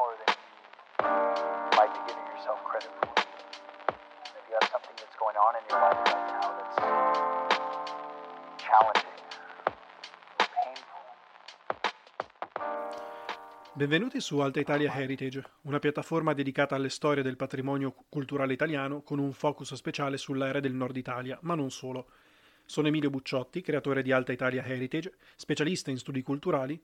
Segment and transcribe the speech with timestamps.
[0.00, 3.12] power than you might be giving yourself credit for.
[4.40, 6.76] If you have something that's going on in your life right now that's
[8.64, 9.08] challenging,
[13.72, 19.18] Benvenuti su Alta Italia Heritage, una piattaforma dedicata alle storie del patrimonio culturale italiano con
[19.18, 22.08] un focus speciale sull'area del nord Italia, ma non solo.
[22.66, 26.80] Sono Emilio Bucciotti, creatore di Alta Italia Heritage, specialista in studi culturali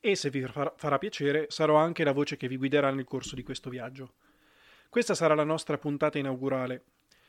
[0.00, 3.34] e, se vi far- farà piacere, sarò anche la voce che vi guiderà nel corso
[3.34, 4.14] di questo viaggio.
[4.88, 6.84] Questa sarà la nostra puntata inaugurale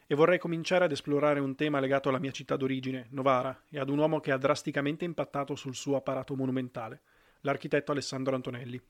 [0.07, 3.89] e vorrei cominciare ad esplorare un tema legato alla mia città d'origine, Novara, e ad
[3.89, 7.01] un uomo che ha drasticamente impattato sul suo apparato monumentale,
[7.41, 8.81] l'architetto Alessandro Antonelli.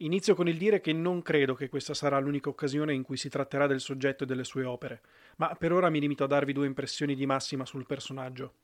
[0.00, 3.30] Inizio con il dire che non credo che questa sarà l'unica occasione in cui si
[3.30, 5.00] tratterà del soggetto e delle sue opere,
[5.36, 8.54] ma per ora mi limito a darvi due impressioni di massima sul personaggio.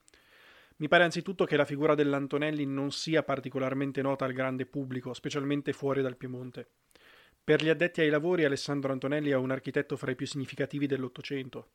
[0.82, 5.72] Mi pare anzitutto che la figura dell'Antonelli non sia particolarmente nota al grande pubblico, specialmente
[5.72, 6.66] fuori dal Piemonte.
[7.45, 11.69] Per gli addetti ai lavori, Alessandro Antonelli è un architetto fra i più significativi dell'Ottocento.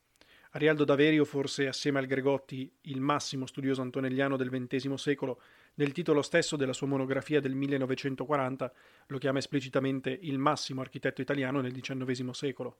[0.51, 5.39] Arialdo Daverio, forse assieme al Gregotti il massimo studioso antonelliano del XX secolo,
[5.75, 8.73] nel titolo stesso della sua monografia del 1940
[9.07, 12.79] lo chiama esplicitamente il massimo architetto italiano nel XIX secolo.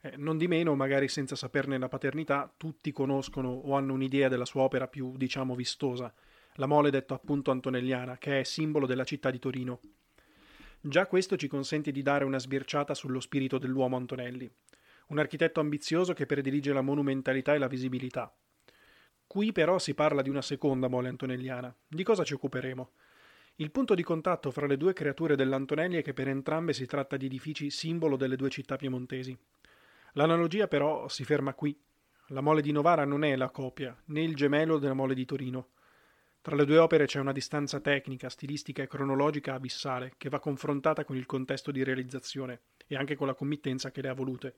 [0.00, 4.44] Eh, non di meno, magari senza saperne la paternità, tutti conoscono o hanno un'idea della
[4.44, 6.12] sua opera più, diciamo, vistosa,
[6.54, 9.80] la mole detto appunto antonelliana, che è simbolo della città di Torino.
[10.80, 14.48] Già questo ci consente di dare una sbirciata sullo spirito dell'uomo Antonelli,
[15.08, 18.32] un architetto ambizioso che predilige la monumentalità e la visibilità.
[19.26, 21.74] Qui però si parla di una seconda mole antonelliana.
[21.86, 22.90] Di cosa ci occuperemo?
[23.56, 27.16] Il punto di contatto fra le due creature dell'Antonelli è che per entrambe si tratta
[27.16, 29.36] di edifici simbolo delle due città piemontesi.
[30.16, 31.78] L'analogia però si ferma qui.
[32.28, 35.68] La mole di Novara non è la copia, né il gemello della mole di Torino.
[36.40, 41.04] Tra le due opere c'è una distanza tecnica, stilistica e cronologica abissale che va confrontata
[41.04, 44.54] con il contesto di realizzazione e anche con la committenza che le ha volute.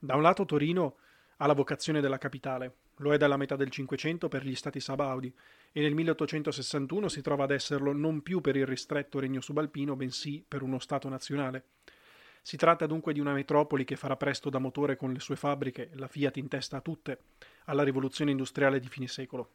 [0.00, 0.96] Da un lato Torino
[1.36, 5.32] ha la vocazione della capitale, lo è dalla metà del Cinquecento per gli stati sabaudi
[5.70, 10.44] e nel 1861 si trova ad esserlo non più per il ristretto regno subalpino, bensì
[10.46, 11.66] per uno Stato nazionale.
[12.46, 15.90] Si tratta dunque di una metropoli che farà presto da motore con le sue fabbriche,
[15.94, 17.18] la Fiat in testa a tutte,
[17.64, 19.54] alla rivoluzione industriale di fine secolo.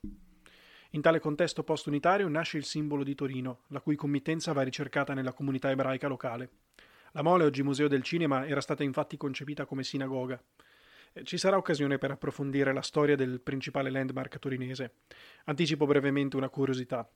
[0.89, 5.31] In tale contesto post-unitario nasce il simbolo di Torino, la cui committenza va ricercata nella
[5.31, 6.49] comunità ebraica locale.
[7.13, 10.43] La Mole, oggi Museo del Cinema, era stata infatti concepita come sinagoga.
[11.23, 14.95] Ci sarà occasione per approfondire la storia del principale landmark torinese.
[15.45, 17.09] Anticipo brevemente una curiosità.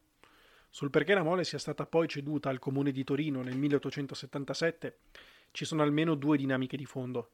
[0.69, 4.99] Sul perché la Mole sia stata poi ceduta al comune di Torino nel 1877
[5.51, 7.31] ci sono almeno due dinamiche di fondo.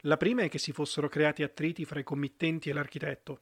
[0.00, 3.40] La prima è che si fossero creati attriti fra i committenti e l'architetto,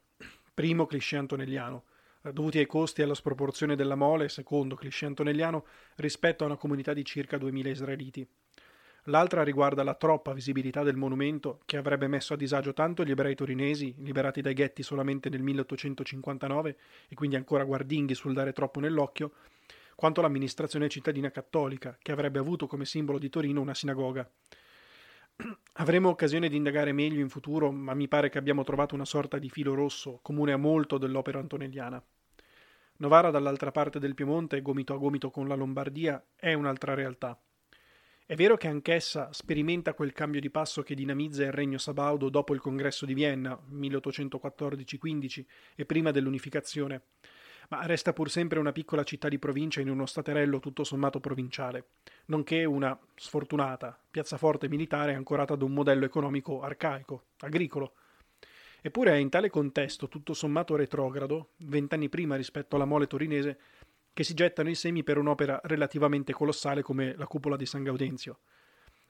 [0.55, 1.85] primo cliché antonelliano,
[2.33, 5.67] dovuti ai costi e alla sproporzione della mole, secondo cliché antonelliano,
[5.97, 8.29] rispetto a una comunità di circa 2000 israeliti.
[9.07, 13.35] L'altra riguarda la troppa visibilità del monumento che avrebbe messo a disagio tanto gli ebrei
[13.35, 16.77] torinesi, liberati dai ghetti solamente nel 1859
[17.09, 19.33] e quindi ancora guardinghi sul dare troppo nell'occhio,
[19.95, 24.29] quanto l'amministrazione cittadina cattolica, che avrebbe avuto come simbolo di Torino una sinagoga.
[25.75, 29.39] Avremo occasione di indagare meglio in futuro, ma mi pare che abbiamo trovato una sorta
[29.39, 32.03] di filo rosso, comune a molto dell'opera antonelliana.
[32.99, 37.41] Novara, dall'altra parte del Piemonte, gomito a gomito con la Lombardia, è un'altra realtà.
[38.25, 42.55] È vero che anch'essa sperimenta quel cambio di passo che dinamizza il regno sabaudo dopo
[42.55, 47.03] il congresso di Vienna, 1814-15, e prima dell'unificazione,
[47.73, 51.87] ma resta pur sempre una piccola città di provincia in uno staterello tutto sommato provinciale,
[52.27, 57.95] nonché una sfortunata piazzaforte militare ancorata ad un modello economico arcaico, agricolo.
[58.83, 63.59] Eppure è in tale contesto tutto sommato retrogrado, vent'anni prima rispetto alla mole torinese,
[64.13, 68.41] che si gettano i semi per un'opera relativamente colossale come la cupola di San Gaudenzio.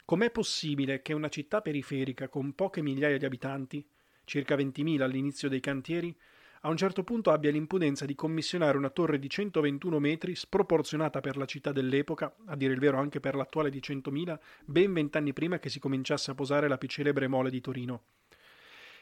[0.04, 3.84] Com'è possibile che una città periferica con poche migliaia di abitanti,
[4.22, 6.16] circa 20.000 all'inizio dei cantieri,
[6.64, 11.36] a un certo punto abbia l'impudenza di commissionare una torre di 121 metri, sproporzionata per
[11.36, 15.58] la città dell'epoca, a dire il vero anche per l'attuale di 100.000, ben vent'anni prima
[15.58, 18.02] che si cominciasse a posare la più celebre mole di Torino.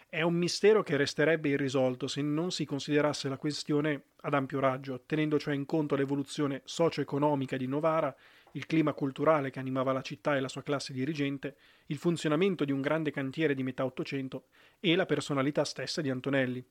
[0.08, 5.02] È un mistero che resterebbe irrisolto se non si considerasse la questione ad ampio raggio,
[5.04, 8.16] tenendo cioè in conto l'evoluzione socio-economica di Novara,
[8.52, 11.56] il clima culturale che animava la città e la sua classe dirigente,
[11.86, 14.46] il funzionamento di un grande cantiere di metà Ottocento
[14.80, 16.64] e la personalità stessa di Antonelli.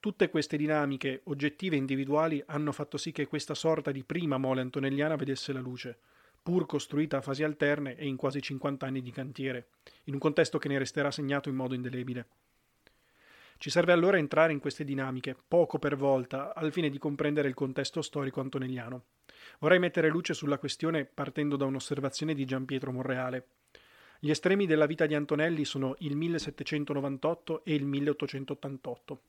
[0.00, 4.60] Tutte queste dinamiche, oggettive e individuali, hanno fatto sì che questa sorta di prima mole
[4.60, 5.98] antonelliana vedesse la luce,
[6.42, 9.68] pur costruita a fasi alterne e in quasi 50 anni di cantiere,
[10.04, 12.26] in un contesto che ne resterà segnato in modo indelebile.
[13.58, 17.54] Ci serve allora entrare in queste dinamiche, poco per volta, al fine di comprendere il
[17.54, 19.04] contesto storico antonelliano.
[19.58, 23.46] Vorrei mettere luce sulla questione partendo da un'osservazione di Gian Pietro Monreale.
[24.20, 29.20] Gli estremi della vita di Antonelli sono il 1798 e il 1888.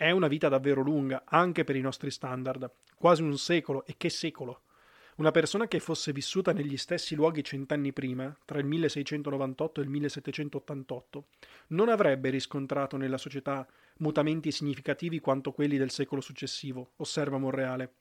[0.00, 4.08] È una vita davvero lunga, anche per i nostri standard, quasi un secolo, e che
[4.08, 4.62] secolo!
[5.16, 9.90] Una persona che fosse vissuta negli stessi luoghi cent'anni prima, tra il 1698 e il
[9.90, 11.26] 1788,
[11.66, 13.68] non avrebbe riscontrato nella società
[13.98, 17.92] mutamenti significativi quanto quelli del secolo successivo, osserva Monreale.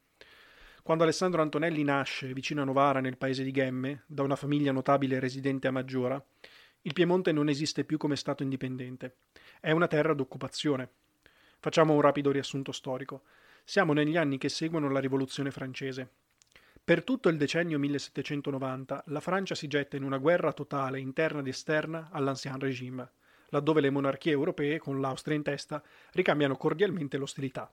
[0.82, 5.20] Quando Alessandro Antonelli nasce vicino a Novara, nel paese di Ghemme, da una famiglia notabile
[5.20, 6.26] residente a Maggiora,
[6.84, 9.18] il Piemonte non esiste più come Stato indipendente.
[9.60, 10.92] È una terra d'occupazione.
[11.62, 13.24] Facciamo un rapido riassunto storico.
[13.66, 16.10] Siamo negli anni che seguono la Rivoluzione francese.
[16.82, 21.48] Per tutto il decennio 1790 la Francia si getta in una guerra totale interna ed
[21.48, 23.12] esterna all'Ancien Régime,
[23.50, 25.84] laddove le monarchie europee, con l'Austria in testa,
[26.14, 27.70] ricambiano cordialmente l'ostilità.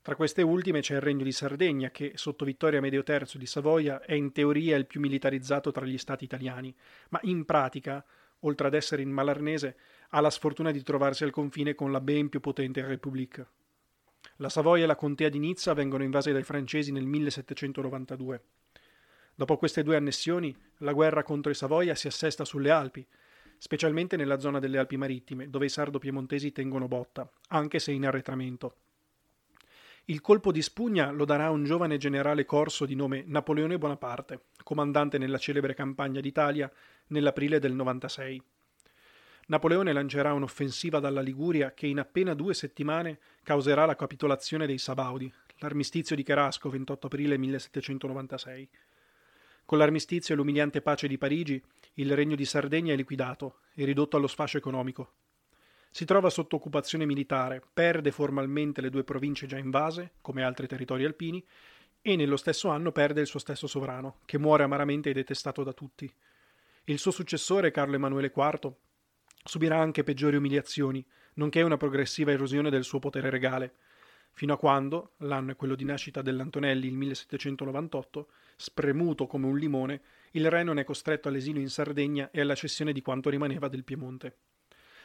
[0.00, 4.00] Tra queste ultime c'è il Regno di Sardegna, che, sotto Vittorio Amedio III di Savoia,
[4.00, 6.74] è in teoria il più militarizzato tra gli stati italiani,
[7.10, 8.02] ma in pratica,
[8.40, 9.76] oltre ad essere in malarnese,
[10.10, 13.48] ha la sfortuna di trovarsi al confine con la ben più potente Repubblica.
[14.36, 18.42] La Savoia e la contea di Nizza vengono invase dai francesi nel 1792.
[19.34, 23.06] Dopo queste due annessioni, la guerra contro i Savoia si assesta sulle Alpi,
[23.58, 28.76] specialmente nella zona delle Alpi marittime, dove i sardo-piemontesi tengono botta, anche se in arretramento.
[30.08, 35.18] Il colpo di spugna lo darà un giovane generale corso di nome Napoleone Bonaparte, comandante
[35.18, 36.70] nella celebre campagna d'Italia
[37.08, 38.42] nell'aprile del 96.
[39.48, 45.32] Napoleone lancerà un'offensiva dalla Liguria che in appena due settimane causerà la capitolazione dei Sabaudi,
[45.58, 48.68] l'armistizio di Cherasco 28 aprile 1796.
[49.64, 51.62] Con l'armistizio e l'umiliante pace di Parigi,
[51.94, 55.12] il regno di Sardegna è liquidato e ridotto allo sfascio economico.
[55.90, 61.04] Si trova sotto occupazione militare, perde formalmente le due province già invase, come altri territori
[61.04, 61.44] alpini,
[62.02, 65.72] e nello stesso anno perde il suo stesso sovrano, che muore amaramente e detestato da
[65.72, 66.12] tutti.
[66.84, 68.74] Il suo successore, Carlo Emanuele IV,
[69.46, 71.04] subirà anche peggiori umiliazioni,
[71.34, 73.74] nonché una progressiva erosione del suo potere regale,
[74.36, 80.02] fino a quando, l'anno è quello di nascita dell'Antonelli, il 1798, spremuto come un limone,
[80.32, 83.82] il re non è costretto all'esilio in Sardegna e alla cessione di quanto rimaneva del
[83.82, 84.36] Piemonte.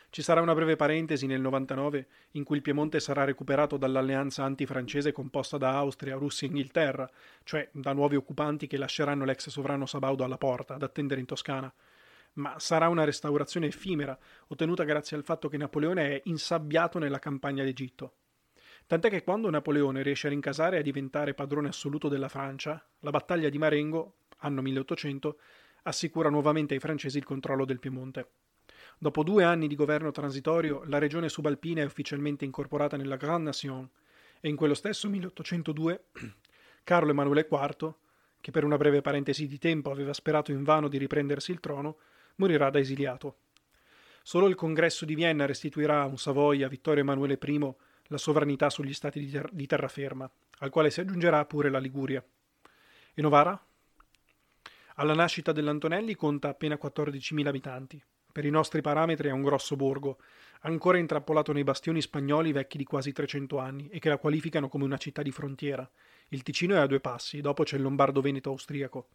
[0.10, 5.14] Ci sarà una breve parentesi nel 99 in cui il Piemonte sarà recuperato dall'alleanza antifrancese
[5.14, 7.10] composta da Austria, Russia e Inghilterra,
[7.46, 11.74] cioè da nuovi occupanti che lasceranno l'ex sovrano Sabaudo alla porta ad attendere in Toscana
[12.34, 14.18] ma sarà una restaurazione effimera,
[14.48, 18.16] ottenuta grazie al fatto che Napoleone è insabbiato nella campagna d'Egitto.
[18.88, 23.10] Tant'è che quando Napoleone riesce a rincasare e a diventare padrone assoluto della Francia, la
[23.10, 25.38] battaglia di Marengo, anno 1800,
[25.84, 28.28] assicura nuovamente ai francesi il controllo del Piemonte.
[28.98, 33.90] Dopo due anni di governo transitorio, la regione subalpina è ufficialmente incorporata nella Grande Nation
[34.40, 36.04] e in quello stesso 1802
[36.84, 37.94] Carlo Emanuele IV,
[38.42, 41.98] che per una breve parentesi di tempo aveva sperato invano di riprendersi il trono,
[42.36, 43.38] morirà da esiliato.
[44.24, 47.74] Solo il congresso di Vienna restituirà a un Savoia Vittorio Emanuele I
[48.08, 50.30] la sovranità sugli stati di, ter- di terraferma,
[50.60, 52.24] al quale si aggiungerà pure la Liguria.
[53.14, 53.60] E Novara?
[54.96, 58.04] Alla nascita dell'Antonelli conta appena 14.000 abitanti.
[58.32, 60.20] Per i nostri parametri è un grosso borgo,
[60.62, 64.84] ancora intrappolato nei bastioni spagnoli vecchi di quasi 300 anni e che la qualificano come
[64.84, 65.90] una città di frontiera.
[66.30, 69.08] Il Ticino è a due passi, dopo c'è il Lombardo-Veneto austriaco.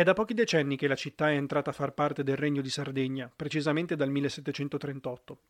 [0.00, 2.70] È da pochi decenni che la città è entrata a far parte del Regno di
[2.70, 5.40] Sardegna, precisamente dal 1738.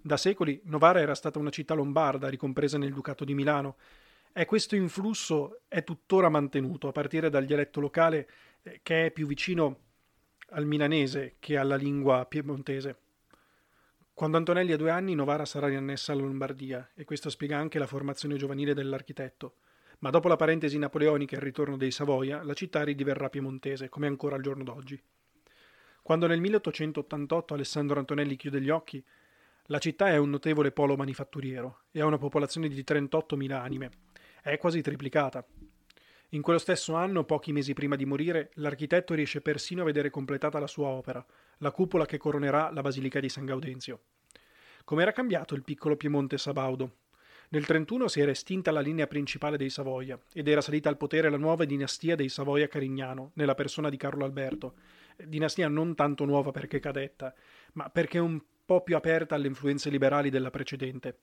[0.00, 3.76] Da secoli Novara era stata una città lombarda ricompresa nel Ducato di Milano
[4.32, 8.30] e questo influsso è tuttora mantenuto a partire dal dialetto locale
[8.62, 9.78] eh, che è più vicino
[10.52, 12.96] al milanese che alla lingua piemontese.
[14.14, 17.86] Quando Antonelli ha due anni Novara sarà riannessa alla Lombardia e questo spiega anche la
[17.86, 19.56] formazione giovanile dell'architetto
[20.00, 24.06] ma dopo la parentesi napoleonica e il ritorno dei Savoia, la città ridiverrà piemontese, come
[24.06, 25.02] ancora al giorno d'oggi.
[26.02, 29.04] Quando nel 1888 Alessandro Antonelli chiude gli occhi,
[29.70, 33.90] la città è un notevole polo manifatturiero e ha una popolazione di 38.000 anime.
[34.40, 35.44] È quasi triplicata.
[36.30, 40.58] In quello stesso anno, pochi mesi prima di morire, l'architetto riesce persino a vedere completata
[40.58, 41.24] la sua opera,
[41.58, 44.00] la cupola che coronerà la Basilica di San Gaudenzio.
[44.84, 46.96] Com'era cambiato il piccolo Piemonte Sabaudo,
[47.50, 51.30] nel 31 si era estinta la linea principale dei Savoia ed era salita al potere
[51.30, 54.74] la nuova dinastia dei Savoia-Carignano, nella persona di Carlo Alberto.
[55.16, 57.34] Dinastia non tanto nuova perché cadetta,
[57.72, 61.20] ma perché un po' più aperta alle influenze liberali della precedente.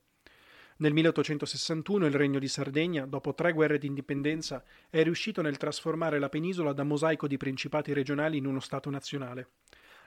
[0.77, 6.17] Nel 1861 il Regno di Sardegna, dopo tre guerre di indipendenza, è riuscito nel trasformare
[6.17, 9.49] la penisola da mosaico di principati regionali in uno Stato nazionale.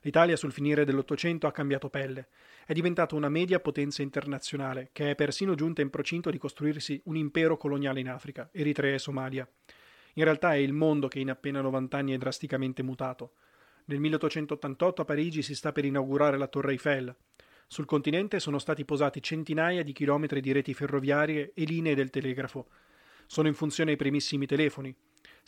[0.02, 2.28] L'Italia sul finire dell'Ottocento ha cambiato pelle,
[2.66, 7.16] è diventata una media potenza internazionale, che è persino giunta in procinto di costruirsi un
[7.16, 9.48] impero coloniale in Africa, Eritrea e Somalia.
[10.14, 13.34] In realtà è il mondo che in appena 90 anni è drasticamente mutato.
[13.86, 17.14] Nel 1888 a Parigi si sta per inaugurare la Torre Eiffel.
[17.66, 22.68] Sul continente sono stati posati centinaia di chilometri di reti ferroviarie e linee del telegrafo.
[23.26, 24.94] Sono in funzione i primissimi telefoni.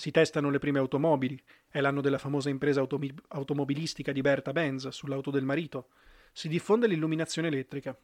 [0.01, 1.39] Si testano le prime automobili.
[1.69, 5.89] È l'anno della famosa impresa automi- automobilistica di Berta Benz sull'auto del marito.
[6.33, 7.95] Si diffonde l'illuminazione elettrica.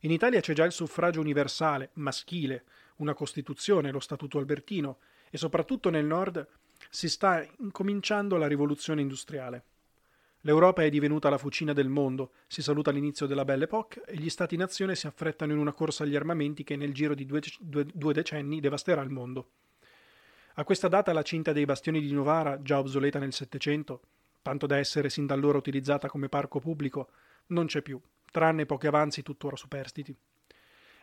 [0.00, 2.64] In Italia c'è già il suffragio universale, maschile,
[2.96, 4.98] una Costituzione, lo Statuto albertino,
[5.30, 6.46] e soprattutto nel nord
[6.90, 9.64] si sta incominciando la rivoluzione industriale.
[10.42, 14.28] L'Europa è divenuta la fucina del mondo, si saluta l'inizio della Belle Époque e gli
[14.28, 18.12] Stati-nazione si affrettano in una corsa agli armamenti che nel giro di due, due, due
[18.12, 19.52] decenni devasterà il mondo.
[20.60, 24.02] A questa data la cinta dei bastioni di Novara, già obsoleta nel Settecento,
[24.42, 27.08] tanto da essere sin da allora utilizzata come parco pubblico,
[27.46, 27.98] non c'è più,
[28.30, 30.14] tranne pochi avanzi tuttora superstiti.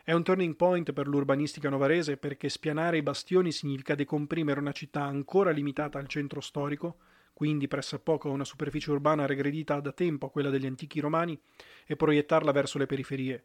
[0.04, 5.02] È un turning point per l'urbanistica novarese perché spianare i bastioni significa decomprimere una città
[5.02, 6.98] ancora limitata al centro storico
[7.38, 11.40] quindi pressappoco a una superficie urbana regredita da tempo a quella degli antichi romani,
[11.86, 13.44] e proiettarla verso le periferie.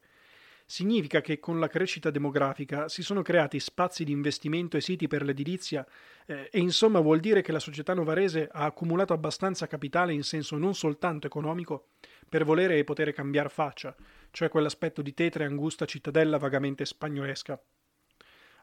[0.65, 5.24] Significa che con la crescita demografica si sono creati spazi di investimento e siti per
[5.24, 5.86] l'edilizia
[6.25, 10.58] eh, e insomma vuol dire che la società novarese ha accumulato abbastanza capitale in senso
[10.58, 11.89] non soltanto economico
[12.27, 13.96] per volere e poter cambiare faccia,
[14.32, 17.62] cioè quell'aspetto di tetra e angusta cittadella vagamente spagnolesca.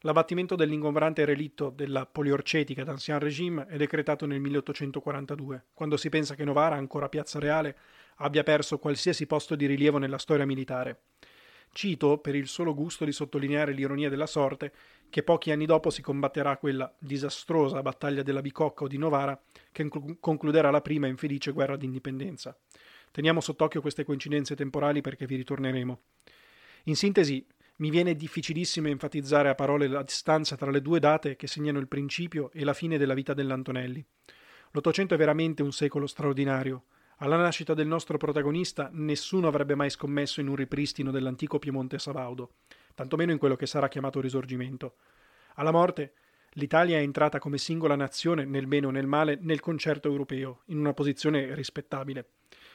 [0.04, 6.44] L'abbattimento dell'ingombrante relitto della poliorcetica d'Ancien Régime è decretato nel 1842, quando si pensa che
[6.44, 7.76] Novara, ancora piazza reale,
[8.16, 11.00] abbia perso qualsiasi posto di rilievo nella storia militare.
[11.72, 14.72] Cito, per il solo gusto di sottolineare l'ironia della sorte,
[15.08, 19.40] che pochi anni dopo si combatterà quella disastrosa battaglia della Bicocca o di Novara
[19.72, 19.88] che
[20.20, 22.56] concluderà la prima infelice guerra d'indipendenza.
[23.10, 26.00] Teniamo sott'occhio queste coincidenze temporali perché vi ritorneremo.
[26.84, 27.44] In sintesi,
[27.76, 31.88] mi viene difficilissimo enfatizzare a parole la distanza tra le due date che segnano il
[31.88, 34.04] principio e la fine della vita dell'Antonelli.
[34.72, 36.84] L'Ottocento è veramente un secolo straordinario.
[37.22, 42.52] Alla nascita del nostro protagonista nessuno avrebbe mai scommesso in un ripristino dell'antico Piemonte Sabaudo,
[42.94, 44.94] tantomeno in quello che sarà chiamato Risorgimento.
[45.56, 46.14] Alla morte,
[46.52, 50.78] l'Italia è entrata come singola nazione, nel bene o nel male, nel concerto europeo, in
[50.78, 52.26] una posizione rispettabile.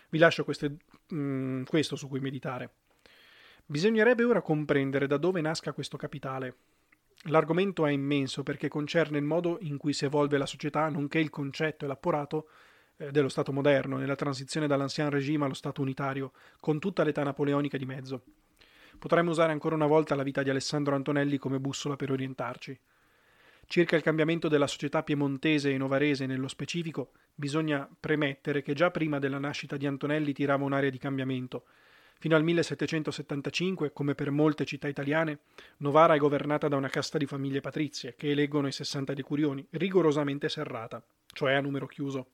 [0.10, 0.76] Vi lascio queste,
[1.12, 2.70] mm, questo su cui meditare.
[3.66, 6.56] Bisognerebbe ora comprendere da dove nasca questo capitale.
[7.30, 11.32] L'argomento è immenso perché concerne il modo in cui si evolve la società, nonché il
[11.32, 16.80] concetto e l'apparato eh, dello Stato moderno, nella transizione dall'ancien regime allo Stato unitario, con
[16.80, 18.24] tutta l'età napoleonica di mezzo.
[18.98, 22.80] Potremmo usare ancora una volta la vita di Alessandro Antonelli come bussola per orientarci.
[23.68, 29.20] Circa il cambiamento della società piemontese e novarese nello specifico, bisogna premettere che già prima
[29.20, 31.66] della nascita di Antonelli tirava un'aria di cambiamento,
[32.18, 35.40] Fino al 1775, come per molte città italiane,
[35.78, 40.50] Novara è governata da una casta di famiglie patrizie che eleggono i 60 decurioni, rigorosamente
[40.50, 42.28] serrata, cioè a numero chiuso.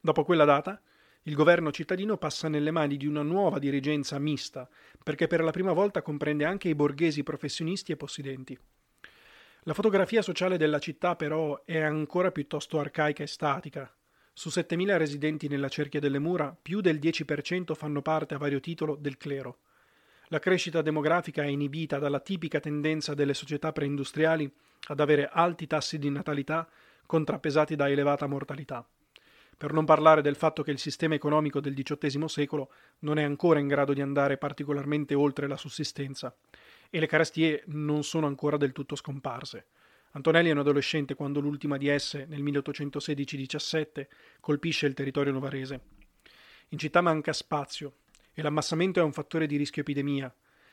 [0.00, 0.80] Dopo quella data,
[1.22, 4.68] il governo cittadino passa nelle mani di una nuova dirigenza mista,
[5.02, 8.58] perché per la prima volta comprende anche i borghesi professionisti e possidenti.
[9.62, 13.92] La fotografia sociale della città però è ancora piuttosto arcaica e statica,
[14.32, 18.94] su 7.000 residenti nella cerchia delle mura, più del 10% fanno parte a vario titolo
[18.94, 19.58] del clero.
[20.28, 24.50] La crescita demografica è inibita dalla tipica tendenza delle società preindustriali
[24.86, 26.68] ad avere alti tassi di natalità
[27.04, 28.86] contrappesati da elevata mortalità.
[29.58, 33.58] Per non parlare del fatto che il sistema economico del XVIII secolo non è ancora
[33.58, 36.32] in grado di andare particolarmente oltre la sussistenza
[36.88, 39.66] e le carestie non sono ancora del tutto scomparse.
[40.12, 44.06] Antonelli è un adolescente quando l'ultima di esse, nel 1816-17,
[44.38, 45.80] colpisce il territorio novarese.
[46.68, 47.94] In città manca spazio
[48.32, 50.32] e l'ammassamento è un fattore di rischio epidemia.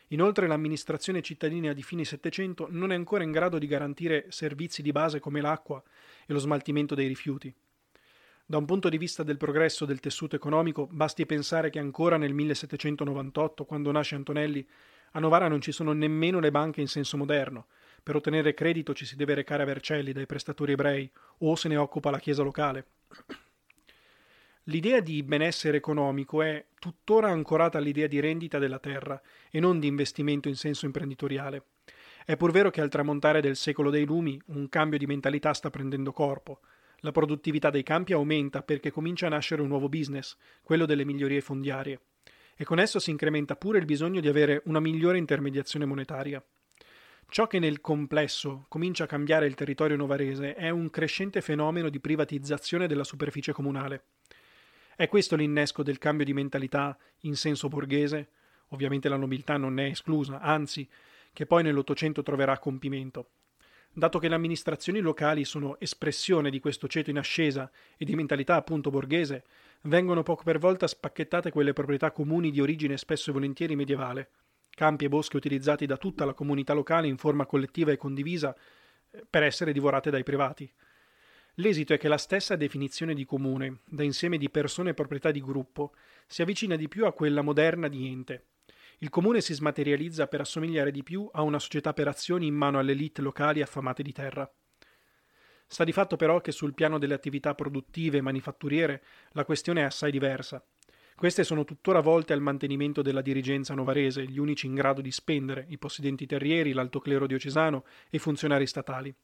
[0.09, 4.91] Inoltre l'amministrazione cittadina di fine Settecento non è ancora in grado di garantire servizi di
[4.91, 5.81] base come l'acqua
[6.27, 7.51] e lo smaltimento dei rifiuti.
[8.47, 12.31] Da un punto di vista del progresso del tessuto economico, basti pensare che ancora nel
[12.33, 14.63] 1798, quando nasce Antonelli,
[15.13, 17.65] a Novara non ci sono nemmeno le banche in senso moderno,
[18.03, 21.09] per ottenere credito ci si deve recare a Vercelli dai prestatori ebrei
[21.39, 22.85] o se ne occupa la chiesa locale.
[24.65, 29.87] L'idea di benessere economico è tuttora ancorata all'idea di rendita della terra e non di
[29.87, 31.63] investimento in senso imprenditoriale.
[32.23, 35.71] È pur vero che al tramontare del secolo dei lumi un cambio di mentalità sta
[35.71, 36.59] prendendo corpo.
[36.99, 41.41] La produttività dei campi aumenta perché comincia a nascere un nuovo business, quello delle migliorie
[41.41, 41.99] fondiarie,
[42.55, 46.43] e con esso si incrementa pure il bisogno di avere una migliore intermediazione monetaria.
[47.27, 51.99] Ciò che nel complesso comincia a cambiare il territorio novarese è un crescente fenomeno di
[51.99, 54.03] privatizzazione della superficie comunale.
[54.95, 58.29] È questo l'innesco del cambio di mentalità in senso borghese?
[58.69, 60.87] Ovviamente la nobiltà non ne è esclusa, anzi,
[61.33, 63.29] che poi nell'Ottocento troverà compimento.
[63.97, 68.55] Dato che le amministrazioni locali sono espressione di questo ceto in ascesa e di mentalità
[68.55, 69.45] appunto borghese,
[69.83, 74.31] vengono poco per volta spacchettate quelle proprietà comuni di origine spesso e volentieri medievale,
[74.69, 78.53] campi e boschi utilizzati da tutta la comunità locale in forma collettiva e condivisa
[79.11, 80.69] eh, per essere divorate dai privati.
[81.59, 85.41] L'esito è che la stessa definizione di comune, da insieme di persone e proprietà di
[85.41, 85.93] gruppo,
[86.27, 88.43] si avvicina di più a quella moderna di ente,
[88.99, 92.79] il comune si smaterializza per assomigliare di più a una società per azioni in mano
[92.79, 94.49] alle elite locali affamate di terra.
[95.67, 99.85] Sta di fatto però che sul piano delle attività produttive e manifatturiere la questione è
[99.85, 100.63] assai diversa.
[101.15, 105.65] Queste sono tuttora volte al mantenimento della dirigenza novarese, gli unici in grado di spendere,
[105.69, 109.15] i possidenti terrieri, l'alto clero diocesano e i funzionari statali,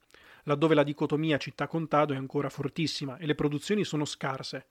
[0.43, 4.67] laddove la dicotomia città-contado è ancora fortissima e le produzioni sono scarse,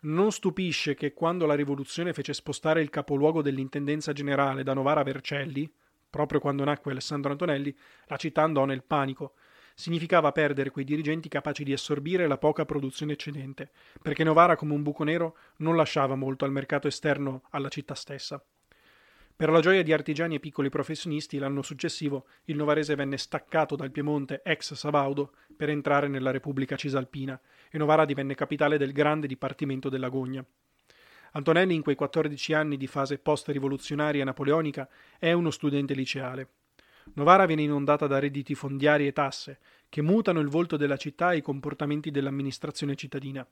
[0.00, 5.04] non stupisce che quando la rivoluzione fece spostare il capoluogo dell'intendenza generale da Novara a
[5.04, 5.70] Vercelli,
[6.08, 7.76] proprio quando nacque Alessandro Antonelli,
[8.06, 9.34] la città andò nel panico.
[9.74, 13.70] Significava perdere quei dirigenti capaci di assorbire la poca produzione eccedente,
[14.02, 18.42] perché Novara come un buco nero non lasciava molto al mercato esterno alla città stessa.
[19.36, 23.92] Per la gioia di artigiani e piccoli professionisti, l'anno successivo il Novarese venne staccato dal
[23.92, 29.88] Piemonte ex Sabaudo per entrare nella Repubblica Cisalpina e Novara divenne capitale del grande dipartimento
[29.88, 30.44] della Gogna.
[31.32, 36.48] Antonelli, in quei 14 anni di fase post-rivoluzionaria napoleonica, è uno studente liceale.
[37.14, 39.58] Novara viene inondata da redditi fondiari e tasse,
[39.88, 43.46] che mutano il volto della città e i comportamenti dell'amministrazione cittadina.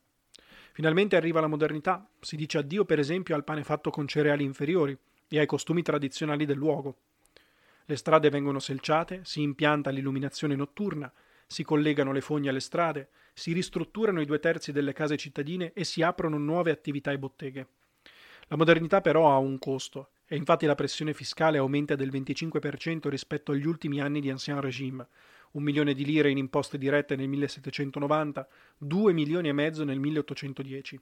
[0.73, 4.97] Finalmente arriva la modernità, si dice addio per esempio al pane fatto con cereali inferiori,
[5.29, 6.99] e ai costumi tradizionali del luogo.
[7.85, 11.13] Le strade vengono selciate, si impianta l'illuminazione notturna,
[11.47, 15.85] si collegano le fogne alle strade, si ristrutturano i due terzi delle case cittadine e
[15.85, 17.69] si aprono nuove attività e botteghe.
[18.49, 23.53] La modernità però ha un costo, e infatti la pressione fiscale aumenta del 25% rispetto
[23.53, 25.07] agli ultimi anni di Ancien Régime,
[25.53, 31.01] un milione di lire in imposte dirette nel 1790, due milioni e mezzo nel 1810.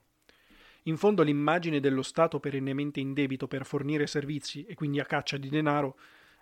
[0.85, 5.38] In fondo l'immagine dello Stato perennemente in debito per fornire servizi e quindi a caccia
[5.38, 5.97] di denaro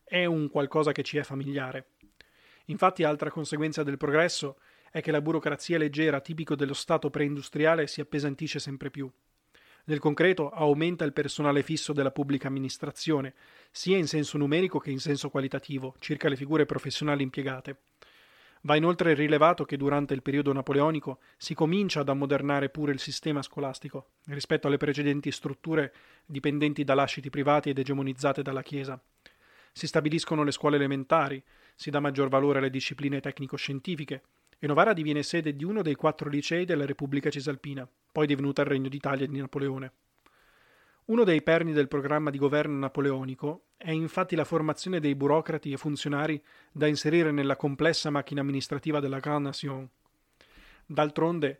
[0.04, 1.86] è un qualcosa che ci è familiare.
[2.66, 4.58] Infatti altra conseguenza del progresso
[4.90, 9.10] è che la burocrazia leggera tipico dello Stato preindustriale si appesantisce sempre più.
[9.84, 13.34] Nel concreto aumenta il personale fisso della pubblica amministrazione,
[13.70, 17.78] sia in senso numerico che in senso qualitativo, circa le figure professionali impiegate.
[18.64, 23.42] Va inoltre rilevato che durante il periodo napoleonico si comincia ad ammodernare pure il sistema
[23.42, 25.92] scolastico rispetto alle precedenti strutture
[26.24, 29.02] dipendenti da lasciti privati ed egemonizzate dalla Chiesa.
[29.72, 31.42] Si stabiliscono le scuole elementari,
[31.74, 34.22] si dà maggior valore alle discipline tecnico-scientifiche
[34.58, 38.68] e Novara diviene sede di uno dei quattro licei della Repubblica Cisalpina, poi divenuta il
[38.68, 39.92] Regno d'Italia di Napoleone.
[41.06, 45.76] Uno dei perni del programma di governo napoleonico è infatti la formazione dei burocrati e
[45.76, 49.88] funzionari da inserire nella complessa macchina amministrativa della Grande Nation.
[50.86, 51.58] D'altronde,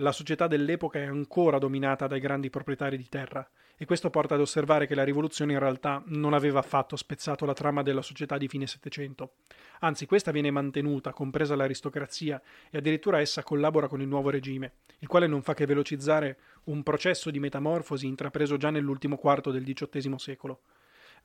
[0.00, 4.40] la società dell'epoca è ancora dominata dai grandi proprietari di terra, e questo porta ad
[4.40, 8.48] osservare che la rivoluzione in realtà non aveva affatto spezzato la trama della società di
[8.48, 9.34] fine Settecento.
[9.80, 15.08] Anzi, questa viene mantenuta, compresa l'aristocrazia, e addirittura essa collabora con il nuovo regime, il
[15.08, 20.18] quale non fa che velocizzare un processo di metamorfosi intrapreso già nell'ultimo quarto del XVIII
[20.18, 20.62] secolo.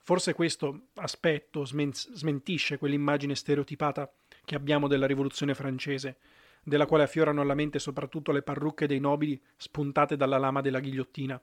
[0.00, 4.12] Forse questo aspetto smentisce quell'immagine stereotipata
[4.44, 6.18] che abbiamo della rivoluzione francese,
[6.64, 11.40] della quale affiorano alla mente soprattutto le parrucche dei nobili spuntate dalla lama della ghigliottina.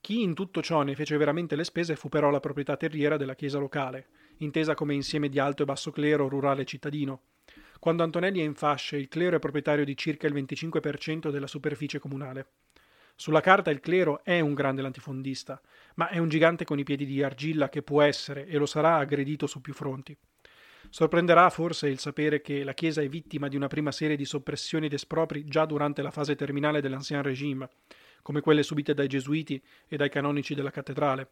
[0.00, 3.34] Chi in tutto ciò ne fece veramente le spese fu però la proprietà terriera della
[3.34, 4.06] chiesa locale,
[4.38, 7.22] intesa come insieme di alto e basso clero rurale cittadino.
[7.80, 11.98] Quando Antonelli è in fasce, il clero è proprietario di circa il 25% della superficie
[11.98, 12.46] comunale.
[13.16, 15.60] Sulla carta il clero è un grande latifondista,
[15.94, 18.96] ma è un gigante con i piedi di argilla che può essere e lo sarà
[18.96, 20.16] aggredito su più fronti.
[20.96, 24.86] Sorprenderà forse il sapere che la Chiesa è vittima di una prima serie di soppressioni
[24.86, 27.68] ed espropri già durante la fase terminale dell'Ancien Régime,
[28.22, 31.28] come quelle subite dai gesuiti e dai canonici della cattedrale.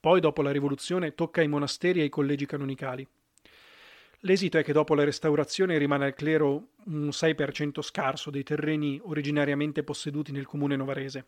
[0.00, 3.06] Poi, dopo la rivoluzione, tocca ai monasteri e ai collegi canonicali.
[4.22, 9.84] L'esito è che dopo la restaurazione rimane al clero un 6% scarso dei terreni originariamente
[9.84, 11.26] posseduti nel comune novarese.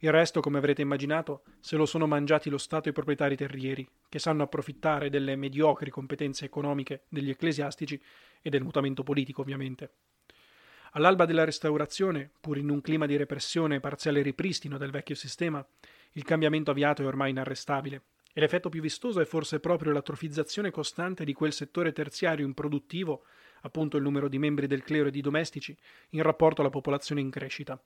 [0.00, 3.88] Il resto, come avrete immaginato, se lo sono mangiati lo Stato e i proprietari terrieri,
[4.08, 8.00] che sanno approfittare delle mediocri competenze economiche degli ecclesiastici
[8.40, 9.90] e del mutamento politico, ovviamente.
[10.92, 15.66] All'alba della restaurazione, pur in un clima di repressione e parziale ripristino del vecchio sistema,
[16.12, 21.24] il cambiamento avviato è ormai inarrestabile e l'effetto più vistoso è forse proprio l'atrofizzazione costante
[21.24, 23.24] di quel settore terziario improduttivo,
[23.62, 25.76] appunto il numero di membri del clero e di domestici,
[26.10, 27.82] in rapporto alla popolazione in crescita.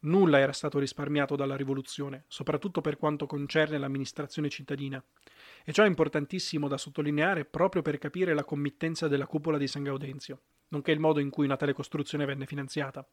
[0.00, 5.02] Nulla era stato risparmiato dalla rivoluzione, soprattutto per quanto concerne l'amministrazione cittadina.
[5.64, 9.82] E ciò è importantissimo da sottolineare proprio per capire la committenza della cupola di San
[9.82, 13.04] Gaudenzio, nonché il modo in cui una tale costruzione venne finanziata.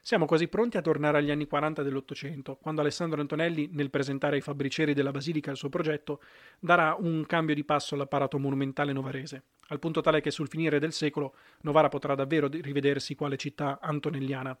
[0.00, 4.42] Siamo quasi pronti a tornare agli anni 40 dell'Ottocento, quando Alessandro Antonelli, nel presentare ai
[4.42, 6.20] fabbricieri della Basilica il suo progetto,
[6.60, 10.92] darà un cambio di passo all'apparato monumentale novarese, al punto tale che sul finire del
[10.92, 14.56] secolo Novara potrà davvero rivedersi quale città antonelliana.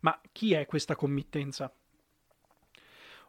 [0.00, 1.72] Ma chi è questa committenza?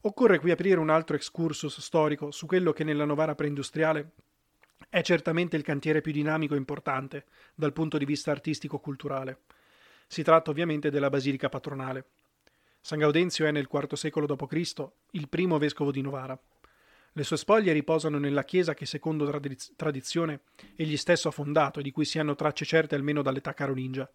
[0.04, 4.14] Occorre qui aprire un altro excursus storico su quello che nella Novara preindustriale
[4.90, 9.42] è certamente il cantiere più dinamico e importante dal punto di vista artistico-culturale.
[10.08, 12.06] Si tratta ovviamente della Basilica Patronale.
[12.82, 14.88] San Gaudenzio è nel IV secolo d.C.
[15.12, 16.38] il primo vescovo di Novara.
[17.14, 20.42] Le sue spoglie riposano nella chiesa che, secondo tradiz- tradizione,
[20.76, 24.10] egli stesso ha fondato e di cui si hanno tracce certe almeno dall'età carolingia.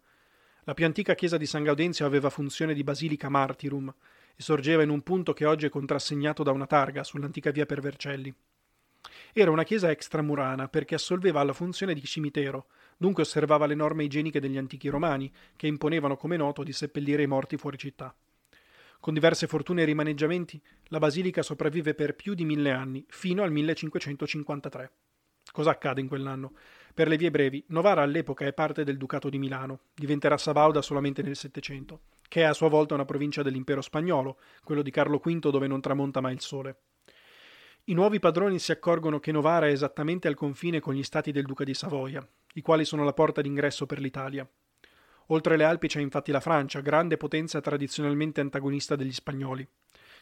[0.67, 3.87] La più antica chiesa di San Gaudenzio aveva funzione di basilica martyrum
[4.35, 7.79] e sorgeva in un punto che oggi è contrassegnato da una targa sull'antica via per
[7.79, 8.35] Vercelli.
[9.31, 14.41] Era una chiesa extramurana perché assolveva alla funzione di cimitero, dunque osservava le norme igieniche
[14.41, 18.13] degli antichi romani, che imponevano, come noto, di seppellire i morti fuori città.
[18.99, 23.53] Con diverse fortune e rimaneggiamenti, la basilica sopravvive per più di mille anni, fino al
[23.53, 24.91] 1553.
[25.49, 26.51] Cosa accade in quell'anno?
[26.97, 31.21] Per le vie brevi, Novara all'epoca è parte del Ducato di Milano, diventerà Sabauda solamente
[31.21, 35.51] nel Settecento, che è a sua volta una provincia dell'impero spagnolo, quello di Carlo V
[35.51, 36.77] dove non tramonta mai il sole.
[37.83, 41.45] I nuovi padroni si accorgono che Novara è esattamente al confine con gli stati del
[41.45, 44.49] Duca di Savoia, i quali sono la porta d'ingresso per l'Italia.
[45.27, 49.67] Oltre le Alpi c'è infatti la Francia, grande potenza tradizionalmente antagonista degli spagnoli.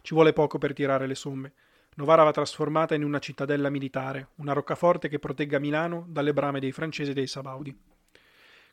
[0.02, 1.54] Ci vuole poco per tirare le somme.
[1.98, 6.74] Novara va trasformata in una cittadella militare, una roccaforte che protegga Milano dalle brame dei
[6.74, 7.74] francesi e dei Sabaudi.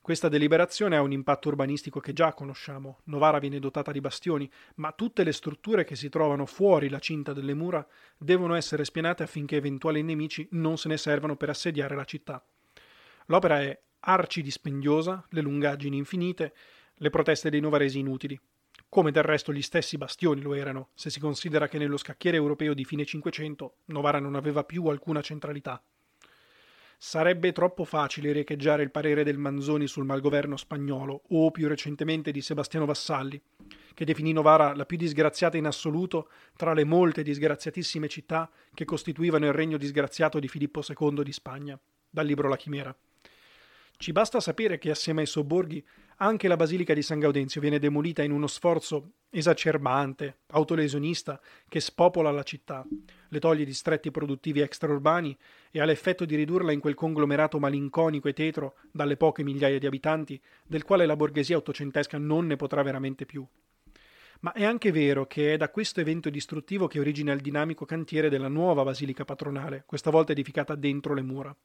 [0.01, 2.99] Questa deliberazione ha un impatto urbanistico che già conosciamo.
[3.05, 7.33] Novara viene dotata di bastioni, ma tutte le strutture che si trovano fuori la cinta
[7.33, 7.87] delle mura
[8.19, 12.45] devono essere spianate affinché eventuali nemici non se ne servano per assediare la città.
[13.27, 16.55] L'opera è arci dispendiosa, le lungaggini infinite,
[16.97, 18.41] le proteste dei novaresi inutili
[18.93, 22.75] come del resto gli stessi bastioni lo erano, se si considera che nello scacchiere europeo
[22.75, 25.83] di fine Cinquecento Novara non aveva più alcuna centralità.
[26.99, 32.43] Sarebbe troppo facile riecheggiare il parere del Manzoni sul malgoverno spagnolo, o più recentemente di
[32.43, 33.41] Sebastiano Vassalli,
[33.95, 39.47] che definì Novara la più disgraziata in assoluto tra le molte disgraziatissime città che costituivano
[39.47, 42.95] il regno disgraziato di Filippo II di Spagna, dal libro La Chimera.
[43.97, 45.83] Ci basta sapere che assieme ai sobborghi
[46.23, 52.31] anche la Basilica di San Gaudenzio viene demolita in uno sforzo esacerbante, autolesionista, che spopola
[52.31, 52.87] la città,
[53.29, 55.37] le toglie distretti produttivi extraurbani
[55.73, 59.87] e ha l'effetto di ridurla in quel conglomerato malinconico e tetro dalle poche migliaia di
[59.87, 63.45] abitanti, del quale la borghesia ottocentesca non ne potrà veramente più.
[64.41, 68.29] Ma è anche vero che è da questo evento distruttivo che origina il dinamico cantiere
[68.29, 71.57] della nuova basilica patronale, questa volta edificata dentro le mura.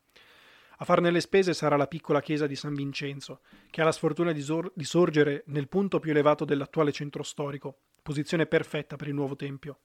[0.80, 4.32] A farne le spese sarà la piccola chiesa di San Vincenzo, che ha la sfortuna
[4.32, 9.16] di, sor- di sorgere nel punto più elevato dell'attuale centro storico, posizione perfetta per il
[9.16, 9.80] nuovo tempio.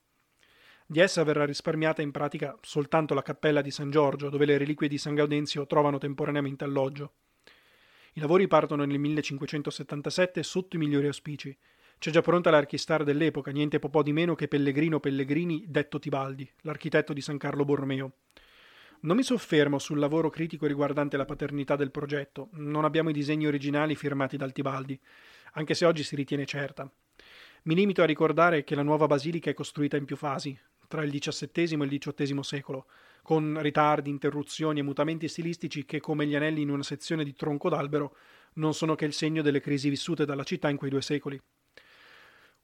[0.84, 4.88] Di essa verrà risparmiata in pratica soltanto la cappella di San Giorgio, dove le reliquie
[4.88, 7.12] di San Gaudenzio trovano temporaneamente alloggio.
[8.12, 11.56] I lavori partono nel 1577 sotto i migliori auspici.
[11.98, 17.14] C'è già pronta l'archistar dell'epoca, niente po' di meno che Pellegrino Pellegrini, detto Tibaldi, l'architetto
[17.14, 18.12] di San Carlo Borromeo.
[19.04, 23.48] Non mi soffermo sul lavoro critico riguardante la paternità del progetto, non abbiamo i disegni
[23.48, 24.96] originali firmati dal Tibaldi,
[25.54, 26.88] anche se oggi si ritiene certa.
[27.64, 31.10] Mi limito a ricordare che la nuova basilica è costruita in più fasi, tra il
[31.10, 32.86] XVII e il XVIII secolo,
[33.22, 37.68] con ritardi, interruzioni e mutamenti stilistici che, come gli anelli in una sezione di tronco
[37.68, 38.14] d'albero,
[38.54, 41.40] non sono che il segno delle crisi vissute dalla città in quei due secoli.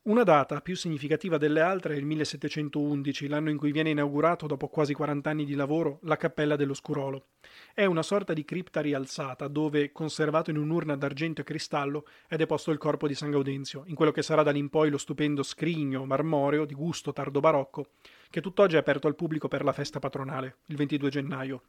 [0.09, 4.69] Una data più significativa delle altre è il 1711, l'anno in cui viene inaugurato, dopo
[4.69, 7.27] quasi 40 anni di lavoro, la Cappella dell'Oscurolo.
[7.75, 12.71] È una sorta di cripta rialzata, dove, conservato in un'urna d'argento e cristallo, è deposto
[12.71, 15.43] il corpo di San Gaudenzio, in quello che sarà da lì in poi lo stupendo
[15.43, 17.89] scrigno marmoreo di gusto tardo barocco,
[18.31, 21.63] che tutt'oggi è aperto al pubblico per la festa patronale, il 22 gennaio.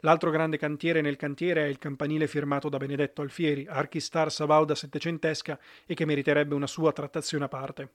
[0.00, 5.58] L'altro grande cantiere nel cantiere è il campanile firmato da Benedetto Alfieri, archistar sabauda settecentesca
[5.84, 7.90] e che meriterebbe una sua trattazione a parte.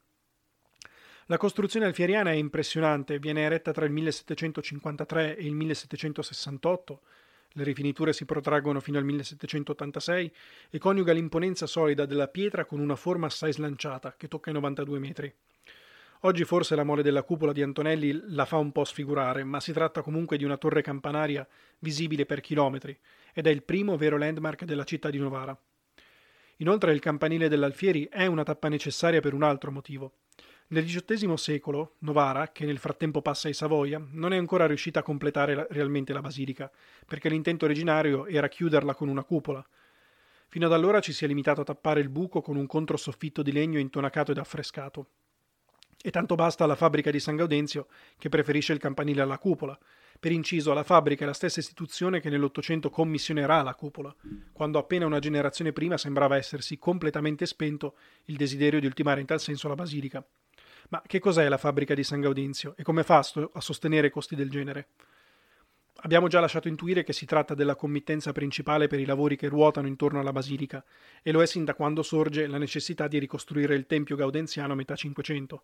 [1.27, 7.01] La costruzione alfieriana è impressionante, viene eretta tra il 1753 e il 1768,
[7.57, 10.31] le rifiniture si protraggono fino al 1786
[10.69, 14.99] e coniuga l'imponenza solida della pietra con una forma assai slanciata, che tocca i 92
[14.99, 15.33] metri.
[16.25, 19.71] Oggi forse la mole della cupola di Antonelli la fa un po' sfigurare, ma si
[19.71, 22.97] tratta comunque di una torre campanaria visibile per chilometri
[23.31, 25.55] ed è il primo vero landmark della città di Novara.
[26.57, 30.13] Inoltre il campanile dell'Alfieri è una tappa necessaria per un altro motivo.
[30.69, 35.03] Nel XVIII secolo, Novara, che nel frattempo passa ai Savoia, non è ancora riuscita a
[35.03, 36.71] completare la, realmente la basilica,
[37.05, 39.63] perché l'intento originario era chiuderla con una cupola.
[40.47, 43.51] Fino ad allora ci si è limitato a tappare il buco con un controsoffitto di
[43.51, 45.09] legno intonacato ed affrescato.
[46.05, 47.87] E tanto basta alla fabbrica di San Gaudenzio,
[48.19, 49.75] che preferisce il campanile alla cupola.
[50.19, 54.15] Per inciso, la fabbrica è la stessa istituzione che nell'Ottocento commissionerà la cupola,
[54.53, 59.39] quando appena una generazione prima sembrava essersi completamente spento il desiderio di ultimare in tal
[59.39, 60.23] senso la basilica.
[60.89, 64.51] Ma che cos'è la fabbrica di San Gaudenzio e come fa a sostenere costi del
[64.51, 64.89] genere?
[66.01, 69.87] Abbiamo già lasciato intuire che si tratta della committenza principale per i lavori che ruotano
[69.87, 70.85] intorno alla basilica,
[71.23, 74.75] e lo è sin da quando sorge la necessità di ricostruire il tempio gaudenziano a
[74.75, 75.63] metà Cinquecento.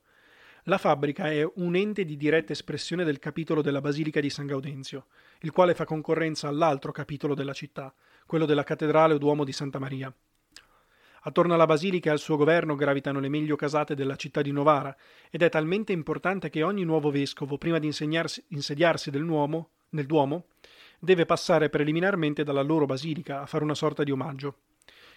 [0.65, 5.07] La fabbrica è un ente di diretta espressione del capitolo della Basilica di San Gaudenzio,
[5.39, 7.91] il quale fa concorrenza all'altro capitolo della città,
[8.27, 10.13] quello della cattedrale o duomo di Santa Maria.
[11.23, 14.95] Attorno alla basilica e al suo governo gravitano le meglio casate della città di Novara
[15.31, 20.45] ed è talmente importante che ogni nuovo vescovo, prima di insediarsi del nuomo, nel Duomo,
[20.99, 24.57] deve passare preliminarmente dalla loro basilica a fare una sorta di omaggio.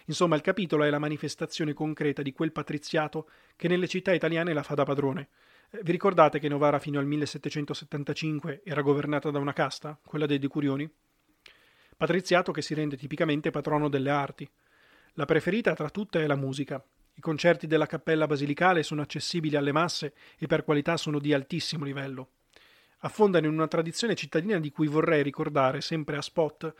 [0.05, 4.63] Insomma, il capitolo è la manifestazione concreta di quel patriziato che nelle città italiane la
[4.63, 5.29] fa da padrone.
[5.71, 10.39] Eh, vi ricordate che Novara fino al 1775 era governata da una casta, quella dei
[10.39, 10.89] decurioni?
[11.97, 14.49] Patriziato che si rende tipicamente patrono delle arti,
[15.17, 16.83] la preferita tra tutte è la musica.
[17.13, 21.85] I concerti della cappella basilicale sono accessibili alle masse e per qualità sono di altissimo
[21.85, 22.31] livello.
[22.99, 26.73] Affondano in una tradizione cittadina di cui vorrei ricordare, sempre a spot,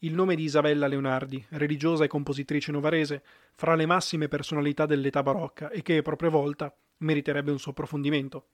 [0.00, 3.22] il nome di Isabella Leonardi, religiosa e compositrice novarese,
[3.54, 8.46] fra le massime personalità dell'età barocca e che, a propria volta, meriterebbe un suo approfondimento.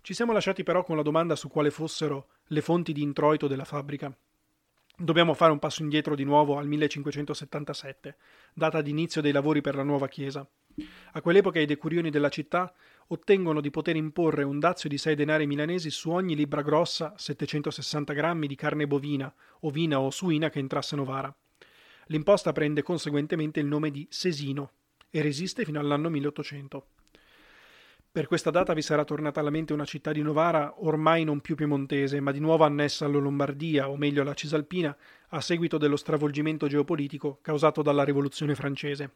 [0.00, 3.64] Ci siamo lasciati però con la domanda su quale fossero le fonti di introito della
[3.64, 4.14] fabbrica.
[4.98, 8.16] Dobbiamo fare un passo indietro di nuovo al 1577,
[8.54, 10.48] data di inizio dei lavori per la nuova chiesa.
[11.12, 12.72] A quell'epoca i decurioni della città
[13.08, 18.12] ottengono di poter imporre un dazio di 6 denari milanesi su ogni libra grossa 760
[18.12, 21.34] grammi di carne bovina, ovina o suina che entrasse a Novara.
[22.06, 24.70] L'imposta prende conseguentemente il nome di Sesino
[25.10, 26.86] e resiste fino all'anno 1800.
[28.16, 31.54] Per questa data vi sarà tornata alla mente una città di Novara ormai non più
[31.54, 34.96] piemontese, ma di nuovo annessa alla Lombardia, o meglio alla Cisalpina,
[35.28, 39.10] a seguito dello stravolgimento geopolitico causato dalla rivoluzione francese.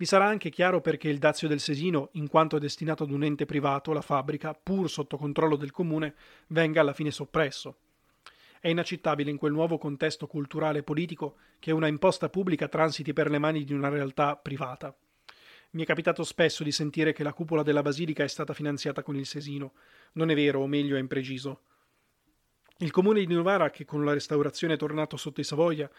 [0.00, 3.24] Vi sarà anche chiaro perché il dazio del Sesino, in quanto è destinato ad un
[3.24, 6.14] ente privato, la fabbrica, pur sotto controllo del comune,
[6.46, 7.78] venga alla fine soppresso.
[8.60, 13.28] È inaccettabile in quel nuovo contesto culturale e politico che una imposta pubblica transiti per
[13.28, 14.96] le mani di una realtà privata.
[15.70, 19.16] Mi è capitato spesso di sentire che la cupola della basilica è stata finanziata con
[19.16, 19.72] il Sesino.
[20.12, 21.62] Non è vero, o meglio è impreciso.
[22.76, 25.90] Il comune di Novara, che con la restaurazione è tornato sotto i Savoia,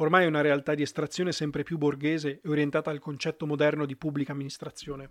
[0.00, 3.96] ormai è una realtà di estrazione sempre più borghese e orientata al concetto moderno di
[3.96, 5.10] pubblica amministrazione.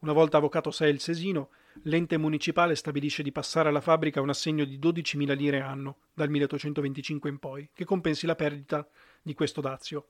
[0.00, 1.50] Una volta avvocato sé il Sesino,
[1.84, 7.30] l'ente municipale stabilisce di passare alla fabbrica un assegno di 12.000 lire anno, dal 1825
[7.30, 8.86] in poi, che compensi la perdita
[9.22, 10.08] di questo dazio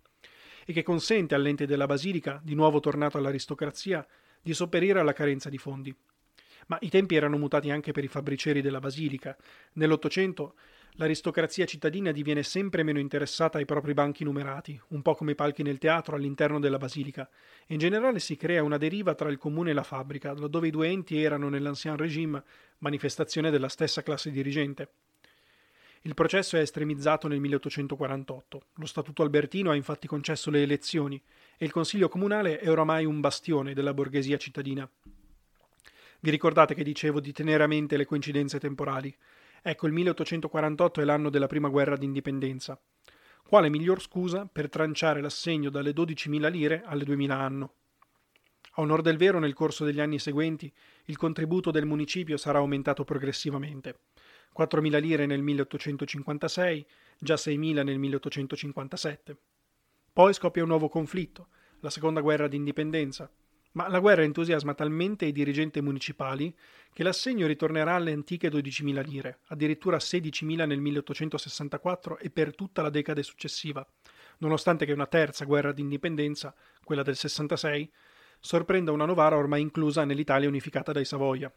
[0.65, 4.05] e che consente all'ente della Basilica, di nuovo tornato all'aristocrazia,
[4.43, 5.97] di sopperire alla carenza di fondi.
[6.67, 9.37] Ma i tempi erano mutati anche per i fabbricieri della Basilica.
[9.75, 10.57] Nell'Ottocento
[10.97, 15.63] l'aristocrazia cittadina diviene sempre meno interessata ai propri banchi numerati, un po' come i palchi
[15.63, 17.29] nel teatro all'interno della Basilica,
[17.67, 20.71] e in generale si crea una deriva tra il comune e la fabbrica, laddove i
[20.71, 22.43] due enti erano nell'ancien regime
[22.79, 24.89] manifestazione della stessa classe dirigente.
[26.03, 28.63] Il processo è estremizzato nel 1848.
[28.75, 31.21] Lo Statuto albertino ha infatti concesso le elezioni
[31.59, 34.89] e il Consiglio comunale è oramai un bastione della borghesia cittadina.
[36.21, 39.15] Vi ricordate che dicevo di tenere a mente le coincidenze temporali?
[39.69, 42.81] Ecco, il 1848 è l'anno della prima guerra d'indipendenza.
[43.43, 47.73] Quale miglior scusa per tranciare l'assegno dalle 12.000 lire alle 2.000 anno?
[48.75, 50.73] A onor del vero, nel corso degli anni seguenti,
[51.07, 54.03] il contributo del municipio sarà aumentato progressivamente.
[54.57, 56.87] 4.000 lire nel 1856,
[57.19, 59.37] già 6.000 nel 1857.
[60.13, 61.49] Poi scoppia un nuovo conflitto,
[61.81, 63.29] la seconda guerra d'indipendenza,
[63.77, 66.55] ma la guerra entusiasma talmente i dirigenti municipali
[66.93, 72.89] che l'assegno ritornerà alle antiche 12.000 lire, addirittura 16.000 nel 1864 e per tutta la
[72.89, 73.87] decade successiva,
[74.39, 77.93] nonostante che una terza guerra d'indipendenza, quella del 66,
[78.41, 81.53] sorprenda una Novara ormai inclusa nell'Italia unificata dai Savoia.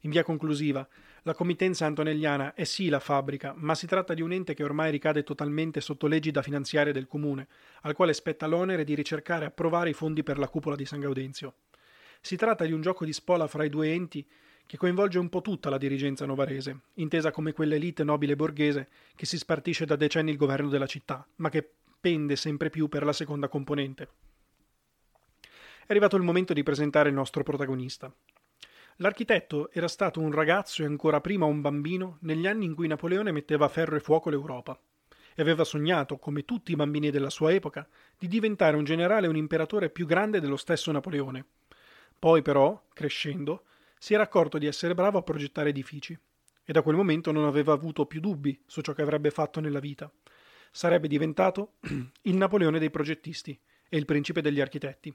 [0.00, 0.88] In via conclusiva,
[1.26, 4.92] la committenza antonelliana è sì la fabbrica, ma si tratta di un ente che ormai
[4.92, 7.48] ricade totalmente sotto l'egida finanziaria del comune,
[7.82, 11.00] al quale spetta l'onere di ricercare e approvare i fondi per la cupola di San
[11.00, 11.54] Gaudenzio.
[12.20, 14.24] Si tratta di un gioco di spola fra i due enti
[14.66, 19.36] che coinvolge un po' tutta la dirigenza novarese, intesa come quell'elite nobile borghese che si
[19.36, 21.68] spartisce da decenni il governo della città, ma che
[22.00, 24.08] pende sempre più per la seconda componente.
[25.42, 28.14] È arrivato il momento di presentare il nostro protagonista.
[29.00, 33.30] L'architetto era stato un ragazzo e ancora prima un bambino negli anni in cui Napoleone
[33.30, 34.78] metteva a ferro e fuoco l'Europa
[35.34, 37.86] e aveva sognato, come tutti i bambini della sua epoca,
[38.18, 41.44] di diventare un generale e un imperatore più grande dello stesso Napoleone.
[42.18, 43.64] Poi però, crescendo,
[43.98, 46.18] si era accorto di essere bravo a progettare edifici
[46.64, 49.78] e da quel momento non aveva avuto più dubbi su ciò che avrebbe fatto nella
[49.78, 50.10] vita.
[50.70, 51.74] Sarebbe diventato
[52.22, 53.58] il Napoleone dei progettisti
[53.90, 55.14] e il principe degli architetti.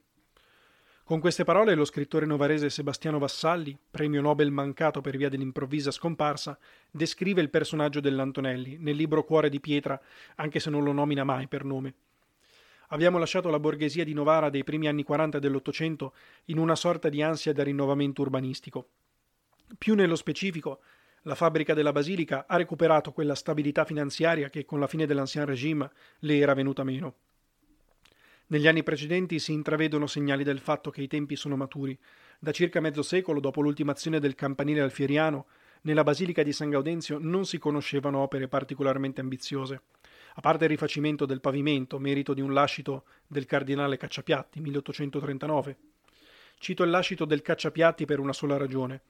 [1.04, 6.58] Con queste parole lo scrittore novarese Sebastiano Vassalli, premio Nobel mancato per via dell'improvvisa scomparsa,
[6.90, 10.00] descrive il personaggio dell'Antonelli nel libro Cuore di pietra,
[10.36, 11.94] anche se non lo nomina mai per nome.
[12.90, 16.14] Abbiamo lasciato la borghesia di Novara dei primi anni 40 dell'Ottocento
[16.46, 18.90] in una sorta di ansia da rinnovamento urbanistico.
[19.78, 20.82] Più nello specifico,
[21.24, 25.90] la fabbrica della Basilica ha recuperato quella stabilità finanziaria che con la fine dell'Ancien Régime
[26.20, 27.16] le era venuta meno.
[28.52, 31.98] Negli anni precedenti si intravedono segnali del fatto che i tempi sono maturi.
[32.38, 35.46] Da circa mezzo secolo, dopo l'ultimazione del campanile alfieriano,
[35.84, 39.84] nella Basilica di San Gaudenzio non si conoscevano opere particolarmente ambiziose.
[40.34, 45.78] A parte il rifacimento del pavimento, merito di un lascito del cardinale Cacciapiatti, 1839.
[46.58, 49.02] Cito il lascito del Cacciapiatti per una sola ragione.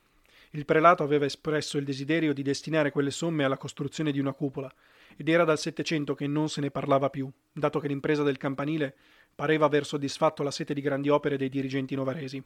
[0.52, 4.72] Il prelato aveva espresso il desiderio di destinare quelle somme alla costruzione di una cupola,
[5.16, 8.96] ed era dal Settecento che non se ne parlava più, dato che l'impresa del campanile
[9.42, 12.44] pareva aver soddisfatto la sete di grandi opere dei dirigenti novaresi.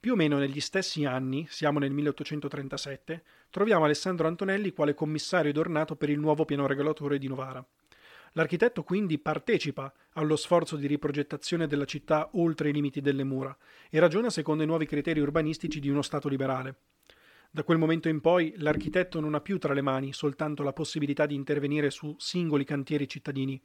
[0.00, 5.94] Più o meno negli stessi anni, siamo nel 1837, troviamo Alessandro Antonelli quale commissario d'ornato
[5.94, 7.64] per il nuovo piano regolatore di Novara.
[8.32, 13.56] L'architetto quindi partecipa allo sforzo di riprogettazione della città oltre i limiti delle mura
[13.88, 16.74] e ragiona secondo i nuovi criteri urbanistici di uno Stato liberale.
[17.54, 21.26] Da quel momento in poi l'architetto non ha più tra le mani soltanto la possibilità
[21.26, 23.60] di intervenire su singoli cantieri cittadini,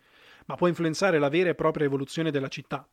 [0.47, 2.85] ma può influenzare la vera e propria evoluzione della città.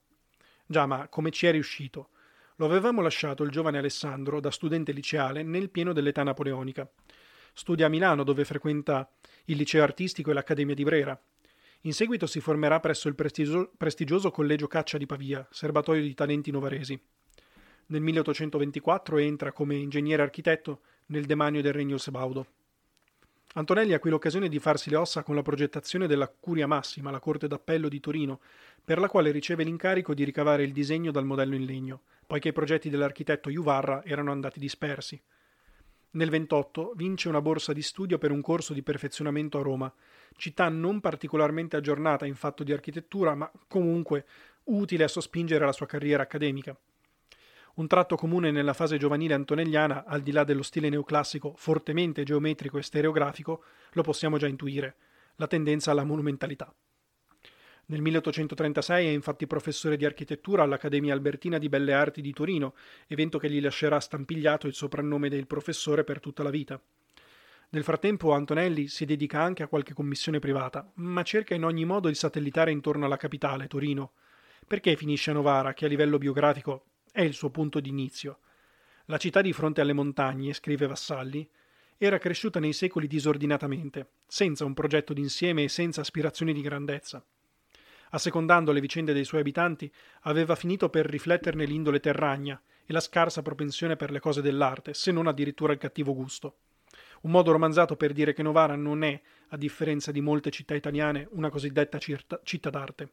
[0.65, 2.11] Già, ma come ci è riuscito?
[2.59, 6.89] Lo avevamo lasciato il giovane Alessandro da studente liceale nel pieno dell'età napoleonica.
[7.53, 9.11] Studia a Milano dove frequenta
[9.47, 11.21] il liceo artistico e l'Accademia di Brera.
[11.81, 16.53] In seguito si formerà presso il prestigio- prestigioso Collegio Caccia di Pavia, serbatoio di talenti
[16.53, 16.97] novaresi.
[17.87, 22.47] Nel 1824 entra come ingegnere architetto nel demanio del Regno Sebaudo.
[23.57, 27.21] Antonelli ha qui l'occasione di farsi le ossa con la progettazione della Curia Massima, la
[27.21, 28.41] Corte d'Appello di Torino,
[28.83, 32.53] per la quale riceve l'incarico di ricavare il disegno dal modello in legno, poiché i
[32.53, 35.21] progetti dell'architetto Juvarra erano andati dispersi.
[36.13, 39.93] Nel 28 vince una borsa di studio per un corso di perfezionamento a Roma,
[40.37, 44.25] città non particolarmente aggiornata in fatto di architettura, ma comunque
[44.65, 46.77] utile a sospingere la sua carriera accademica.
[47.75, 52.79] Un tratto comune nella fase giovanile antonelliana, al di là dello stile neoclassico fortemente geometrico
[52.79, 54.95] e stereografico, lo possiamo già intuire,
[55.37, 56.73] la tendenza alla monumentalità.
[57.87, 62.75] Nel 1836 è infatti professore di architettura all'Accademia Albertina di Belle Arti di Torino,
[63.09, 66.81] evento che gli lascerà stampigliato il soprannome del professore per tutta la vita.
[67.71, 72.07] Nel frattempo Antonelli si dedica anche a qualche commissione privata, ma cerca in ogni modo
[72.07, 74.13] di satellitare intorno alla capitale, Torino.
[74.65, 76.85] Perché finisce a Novara, che a livello biografico
[77.15, 78.41] è il suo punto d'inizio.
[79.05, 81.49] La città di fronte alle montagne, scrive Vassalli,
[81.97, 87.25] era cresciuta nei secoli disordinatamente, senza un progetto d'insieme e senza aspirazioni di grandezza.
[88.11, 89.89] Assecondando le vicende dei suoi abitanti,
[90.23, 95.13] aveva finito per rifletterne l'indole terragna e la scarsa propensione per le cose dell'arte, se
[95.13, 96.57] non addirittura il cattivo gusto.
[97.21, 101.29] Un modo romanzato per dire che Novara non è, a differenza di molte città italiane,
[101.31, 103.13] una cosiddetta città d'arte.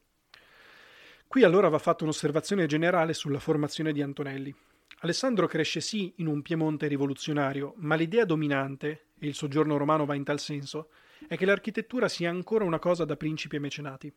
[1.32, 4.54] Qui allora va fatta un'osservazione generale sulla formazione di Antonelli.
[4.98, 10.14] Alessandro cresce sì in un Piemonte rivoluzionario, ma l'idea dominante, e il soggiorno romano va
[10.14, 10.90] in tal senso,
[11.26, 14.12] è che l'architettura sia ancora una cosa da principi e mecenati.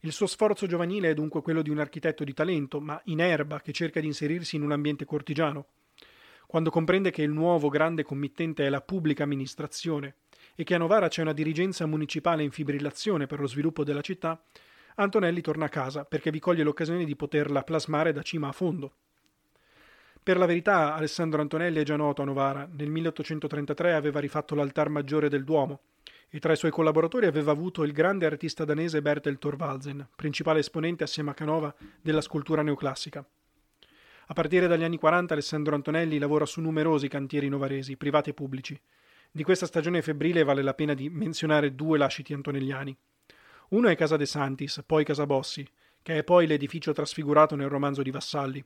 [0.00, 3.60] Il suo sforzo giovanile è dunque quello di un architetto di talento, ma in erba,
[3.60, 5.66] che cerca di inserirsi in un ambiente cortigiano.
[6.46, 10.14] Quando comprende che il nuovo grande committente è la pubblica amministrazione
[10.54, 14.42] e che a Novara c'è una dirigenza municipale in fibrillazione per lo sviluppo della città,
[14.98, 18.94] Antonelli torna a casa perché vi coglie l'occasione di poterla plasmare da cima a fondo.
[20.22, 22.66] Per la verità, Alessandro Antonelli è già noto a Novara.
[22.72, 25.80] Nel 1833 aveva rifatto l'altar maggiore del Duomo
[26.30, 31.04] e tra i suoi collaboratori aveva avuto il grande artista danese Bertel Thorvaldsen, principale esponente
[31.04, 33.24] assieme a Canova della scultura neoclassica.
[34.28, 38.80] A partire dagli anni 40 Alessandro Antonelli lavora su numerosi cantieri novaresi, privati e pubblici.
[39.30, 42.96] Di questa stagione febbrile vale la pena di menzionare due lasciti antonelliani.
[43.70, 45.66] Uno è Casa De Santis, poi Casa Bossi,
[46.02, 48.64] che è poi l'edificio trasfigurato nel romanzo di Vassalli.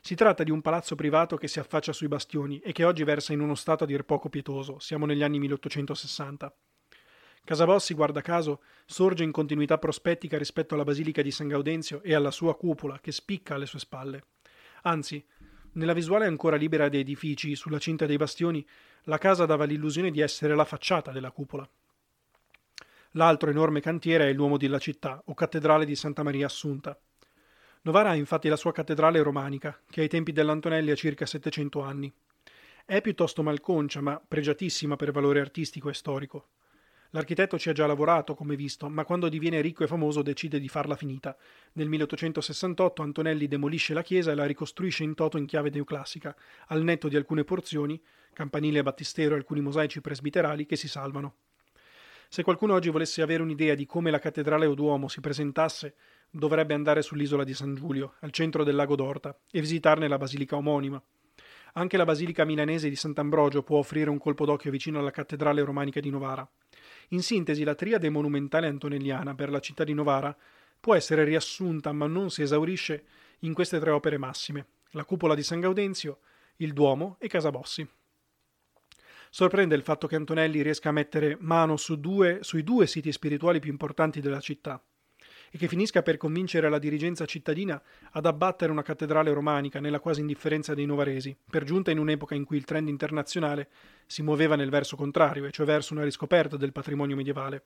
[0.00, 3.32] Si tratta di un palazzo privato che si affaccia sui bastioni e che oggi versa
[3.32, 6.54] in uno stato a dir poco pietoso, siamo negli anni 1860.
[7.42, 12.30] Casabossi, guarda caso, sorge in continuità prospettica rispetto alla Basilica di San Gaudenzio e alla
[12.30, 14.24] sua cupola, che spicca alle sue spalle.
[14.82, 15.24] Anzi,
[15.72, 18.66] nella visuale ancora libera dei edifici, sulla cinta dei bastioni,
[19.04, 21.66] la casa dava l'illusione di essere la facciata della cupola.
[23.16, 26.98] L'altro enorme cantiere è l'uomo della città, o cattedrale di Santa Maria Assunta.
[27.82, 32.12] Novara ha infatti la sua cattedrale romanica, che ai tempi dell'Antonelli ha circa 700 anni.
[32.84, 36.48] È piuttosto malconcia, ma pregiatissima per valore artistico e storico.
[37.10, 40.68] L'architetto ci ha già lavorato, come visto, ma quando diviene ricco e famoso decide di
[40.68, 41.36] farla finita.
[41.74, 46.34] Nel 1868 Antonelli demolisce la chiesa e la ricostruisce in toto in chiave neoclassica,
[46.66, 48.02] al netto di alcune porzioni,
[48.32, 51.36] campanile e battistero e alcuni mosaici presbiterali, che si salvano.
[52.34, 55.94] Se qualcuno oggi volesse avere un'idea di come la cattedrale o Duomo si presentasse,
[56.28, 60.56] dovrebbe andare sull'isola di San Giulio, al centro del lago d'Orta, e visitarne la basilica
[60.56, 61.00] omonima.
[61.74, 66.00] Anche la basilica milanese di Sant'Ambrogio può offrire un colpo d'occhio vicino alla cattedrale romanica
[66.00, 66.44] di Novara.
[67.10, 70.36] In sintesi, la triade monumentale antonelliana per la città di Novara
[70.80, 73.04] può essere riassunta, ma non si esaurisce,
[73.42, 76.18] in queste tre opere massime: la cupola di San Gaudenzio,
[76.56, 77.88] il Duomo e Casabossi.
[79.34, 83.58] Sorprende il fatto che Antonelli riesca a mettere mano su due, sui due siti spirituali
[83.58, 84.80] più importanti della città
[85.50, 87.82] e che finisca per convincere la dirigenza cittadina
[88.12, 92.44] ad abbattere una cattedrale romanica nella quasi indifferenza dei novaresi, per giunta in un'epoca in
[92.44, 93.70] cui il trend internazionale
[94.06, 97.64] si muoveva nel verso contrario, e cioè verso una riscoperta del patrimonio medievale.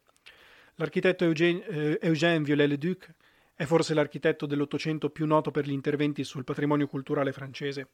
[0.77, 3.15] L'architetto eh, Eugène Viollet-le-Duc
[3.55, 7.89] è forse l'architetto dell'Ottocento più noto per gli interventi sul patrimonio culturale francese.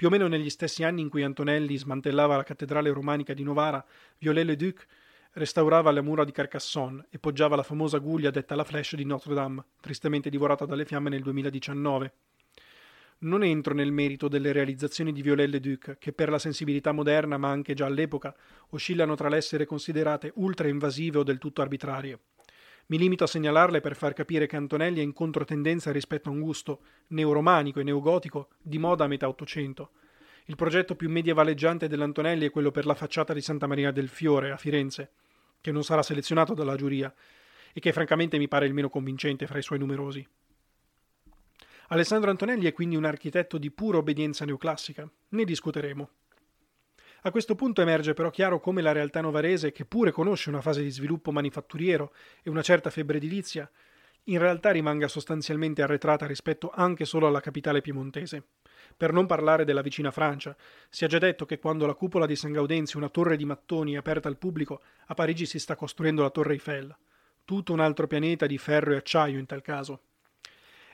[0.00, 3.84] Più o meno negli stessi anni in cui Antonelli smantellava la cattedrale romanica di Novara,
[4.16, 4.86] Viollet-le-Duc
[5.32, 9.62] restaurava le mura di Carcassonne e poggiava la famosa guglia detta la Flèche di Notre-Dame,
[9.78, 12.12] tristemente divorata dalle fiamme nel 2019.
[13.18, 17.74] Non entro nel merito delle realizzazioni di Viollet-le-Duc, che per la sensibilità moderna, ma anche
[17.74, 18.34] già all'epoca,
[18.70, 22.18] oscillano tra l'essere considerate ultra invasive o del tutto arbitrarie.
[22.90, 26.40] Mi limito a segnalarle per far capire che Antonelli è in controtendenza rispetto a un
[26.40, 29.90] gusto neoromanico e neogotico di moda a metà Ottocento.
[30.46, 34.50] Il progetto più medievaleggiante dell'Antonelli è quello per la facciata di Santa Maria del Fiore
[34.50, 35.12] a Firenze,
[35.60, 37.14] che non sarà selezionato dalla giuria
[37.72, 40.26] e che francamente mi pare il meno convincente fra i suoi numerosi.
[41.90, 46.10] Alessandro Antonelli è quindi un architetto di pura obbedienza neoclassica, ne discuteremo.
[47.22, 50.82] A questo punto emerge però chiaro come la realtà novarese, che pure conosce una fase
[50.82, 53.70] di sviluppo manifatturiero e una certa febbre edilizia,
[54.24, 58.42] in realtà rimanga sostanzialmente arretrata rispetto anche solo alla capitale piemontese.
[58.96, 60.56] Per non parlare della vicina Francia,
[60.88, 63.96] si è già detto che quando la cupola di San Gaudenzio, una torre di mattoni,
[63.96, 66.94] aperta al pubblico, a Parigi si sta costruendo la Torre Eiffel.
[67.44, 70.02] Tutto un altro pianeta di ferro e acciaio in tal caso.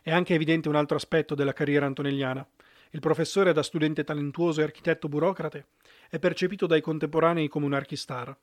[0.02, 2.46] È anche evidente un altro aspetto della carriera antonelliana.
[2.90, 5.66] Il professore, da studente talentuoso e architetto burocrate,
[6.08, 8.36] è percepito dai contemporanei come un archistar.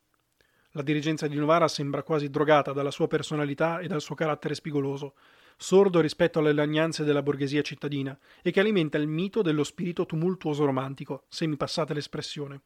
[0.72, 5.14] La dirigenza di Novara sembra quasi drogata dalla sua personalità e dal suo carattere spigoloso,
[5.56, 10.66] sordo rispetto alle lagnanze della borghesia cittadina e che alimenta il mito dello spirito tumultuoso
[10.66, 12.62] romantico, se mi passate l'espressione.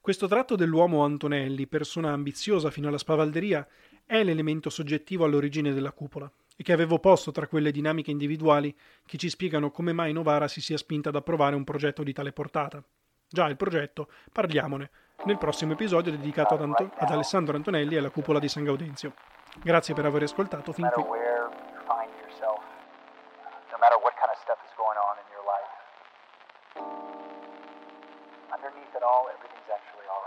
[0.00, 3.68] Questo tratto dell'uomo Antonelli, persona ambiziosa fino alla spavalderia,
[4.04, 8.74] è l'elemento soggettivo all'origine della cupola e che avevo posto tra quelle dinamiche individuali
[9.06, 12.32] che ci spiegano come mai Novara si sia spinta ad approvare un progetto di tale
[12.32, 12.82] portata.
[13.32, 14.90] Già il progetto, parliamone,
[15.24, 19.14] nel prossimo episodio dedicato ad, Anto- ad Alessandro Antonelli e alla cupola di San Gaudenzio.
[19.62, 21.02] Grazie per aver ascoltato fin qui.
[28.52, 30.21] underneath it all, everything's actually all.